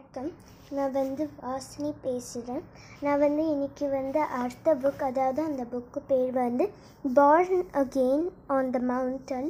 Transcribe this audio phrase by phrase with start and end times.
[0.00, 0.28] வணக்கம்.
[0.70, 2.62] நான் வந்து வாசினி பேசுகிறேன்
[3.00, 6.64] நான் வந்து இன்னைக்கு வந்து அடுத்த புக் அதாவது அந்த புக்கு பேர் வந்து
[7.10, 9.48] born again on the mountain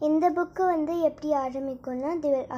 [0.00, 2.52] இந்த புக்கு வந்து எப்படி ஆரம்பிக்கும்னா they will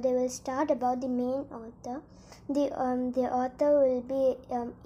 [0.00, 2.00] they will start about the main author
[2.48, 2.64] the
[3.14, 4.22] the author will be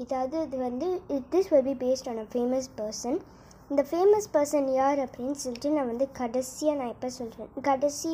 [0.04, 0.88] இதாவது இது வந்து
[1.30, 3.18] this will be based on a famous person
[3.70, 8.12] இந்த ஃபேமஸ் பர்சன் யார் அப்படின்னு சொல்லிட்டு நான் வந்து கடைசியாக நான் எப்போ சொல்கிறேன் கடைசி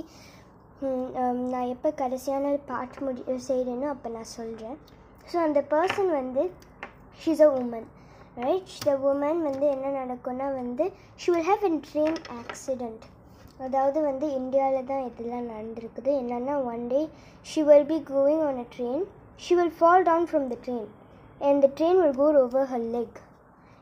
[0.82, 4.76] நான் எப்போ கடைசியான பாட் முடி செய்கிறேனோ அப்போ நான் சொல்கிறேன்
[5.32, 6.42] ஸோ அந்த பர்சன் வந்து
[7.20, 7.88] she's a woman
[8.36, 10.84] right the woman வந்து என்ன நடக்கும்னா வந்து
[11.16, 13.04] she will have in train accident
[13.58, 16.10] அதாவது வந்து இந்தியாவில் தான் இதெல்லாம் நடந்திருக்குது.
[16.20, 17.00] என்னென்னா one day
[17.46, 19.04] she will be going on a train
[19.40, 20.88] she will fall down from the train
[21.40, 23.18] and the train will go over her leg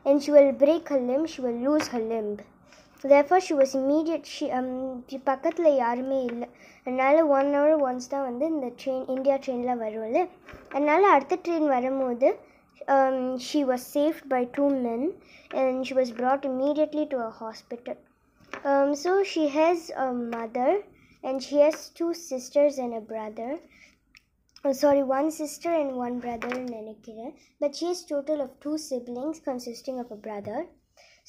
[0.05, 2.41] and she will break her limb she will lose her limb
[3.04, 4.24] Therefore, she was immediate.
[4.34, 4.68] She um
[5.30, 6.46] பக்கத்தில் யாருமே இல்லை
[6.84, 10.20] அதனால் one hour once தான் வந்து இந்த train India ட்ரெயினில் வரும்ல
[10.74, 12.28] அதனால் அடுத்த ட்ரெயின் வரும்போது
[13.48, 15.06] she was saved by two men
[15.60, 17.96] and she was brought immediately to a hospital.
[18.70, 20.70] Um, so she has a mother
[21.24, 23.50] and she has two sisters and a brother.
[24.64, 29.40] Oh, sorry, one sister and one brother நினைக்கிறேன் but she has total of two siblings
[29.50, 30.58] consisting of a brother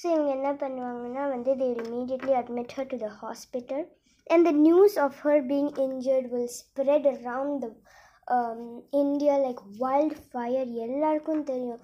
[0.03, 3.85] So இவங்க என்ன பண்ணுவாங்கன்னா வந்து they immediately admit her to the hospital
[4.27, 7.71] and the news of her being injured will spread around the
[8.91, 9.63] India like
[10.33, 11.81] wildfire எல்லாருக்கும் தெரியும்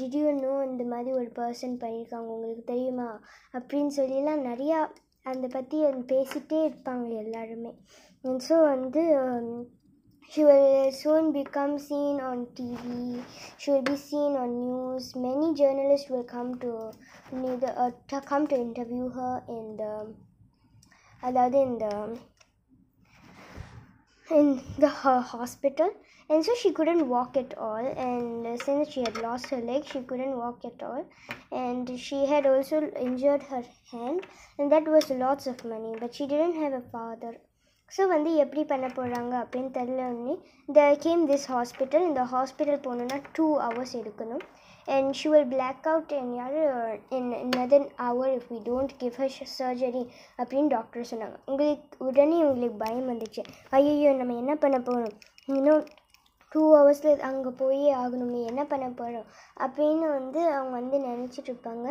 [0.00, 3.20] டிடியூ no இந்த மாதிரி ஒரு person பண்ணியிருக்காங்க உங்களுக்கு தெரியுமா
[3.52, 4.88] அப்படின்னு சொல்லிலாம் நிறையா
[5.22, 7.72] அதை பற்றி பேசிகிட்டே இருப்பாங்க எல்லாருமே
[8.24, 9.02] ஸோ வந்து
[10.32, 13.18] she will soon become seen on TV
[13.56, 15.04] She will be seen on news.
[15.16, 16.71] Many journalists will come to
[17.31, 19.93] need uh, to come to interview her in the
[21.23, 21.93] அதாவது in the
[24.29, 24.47] in
[24.83, 25.89] the her hospital
[26.29, 29.83] and so she couldn't walk at all and uh, since she had lost her leg
[29.91, 31.03] she couldn't walk at all
[31.63, 34.25] and she had also injured her hand
[34.57, 37.33] and that was lots of money but she didn't have a father
[37.91, 40.33] so வந்து எப்படி பண்ண போகிறாங்க அப்படின்னு தெரியல உடனே
[40.75, 44.43] த came this hospital இந்த hospital போகணுன்னா two hours எடுக்கணும்
[44.92, 46.56] And she will black out in, யார்
[47.16, 49.28] in another hour if we don't give her
[49.58, 50.04] surgery
[50.38, 51.38] அப்படின்னு டாக்டர் சொன்னாங்க.
[51.50, 53.44] உங்களுக்கு உடனே உங்களுக்கு பயம் வந்துச்சு.
[53.78, 55.14] ஐயோ நம்ம என்ன பண்ண போகிறோம்
[55.56, 55.84] இன்னும்
[56.52, 58.40] டூ ஹவர்ஸில் அங்கே போயே ஆகணுமே.
[58.50, 59.26] என்ன பண்ண போகிறோம்
[59.64, 61.86] அப்படின்னு வந்து அவங்க வந்து நினச்சிட்டு இருப்பாங்க.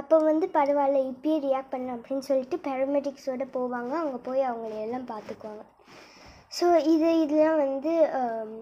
[0.00, 3.92] அப்போ வந்து பரவாயில்ல இப்பயே ரியாக்ட் பண்ணலாம் அப்படின்னு சொல்லிட்டு பேரமெடிக்ஸோடு போவாங்க.
[4.02, 5.64] அங்கே போய் அவங்கள எல்லாம் பார்த்துக்குவாங்க.
[6.58, 8.52] ஸோ இது இதெல்லாம் வந்து um,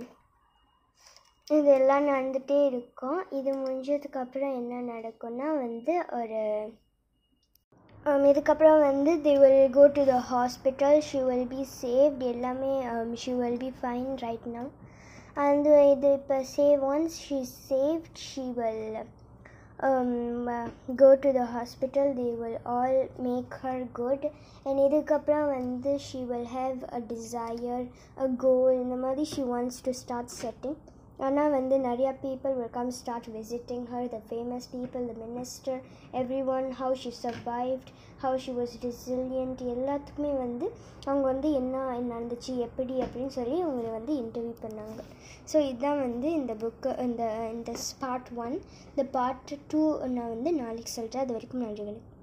[1.50, 3.20] இதெல்லாம் நடந்துகிட்டே இருக்கும்.
[3.38, 6.42] இது முடிஞ்சதுக்கப்புறம் என்ன நடக்கும்னா வந்து ஒரு
[8.28, 12.72] இதுக்கப்புறம் வந்து they will go to the hospital she will be saved எல்லாமே
[13.22, 14.68] she will be fine right now
[15.44, 17.38] அந்த இது இப்போ save once she
[17.68, 18.98] save she will
[21.02, 24.26] go to the hospital they will all make her good
[24.66, 27.84] and இதுக்கப்புறம் வந்து she will have a desire
[28.18, 30.78] a goal இந்த மாதிரி she wants to start setting
[31.26, 35.80] ஆனால் வந்து நிறையா people will come start visiting her the famous people the minister
[36.56, 37.90] everyone how she survived
[38.22, 40.66] how she was resilient எல்லாத்துக்குமே வந்து
[41.08, 45.00] அவங்க வந்து என்ன நடந்துச்சு எப்படி அப்படின்னு சொல்லி அவங்களை வந்து இன்டர்வியூ பண்ணாங்க.
[45.50, 47.24] ஸோ இதுதான் வந்து இந்த புக்கு இந்த
[47.56, 47.72] இந்த
[48.04, 48.56] பார்ட் ஒன்
[48.92, 49.82] இந்த பார்ட் டூ
[50.16, 52.17] நான் வந்து நாளைக்கு சொல்கிறேன் அது வரைக்கும் நன்றி வணக்கம்.